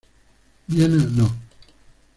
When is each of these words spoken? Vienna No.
Vienna 0.67 1.05
No. 1.13 1.27